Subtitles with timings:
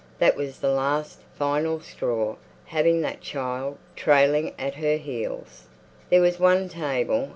[0.17, 5.67] That was the last, final straw—having that child, trailing at her heels.
[6.09, 7.29] There was one table.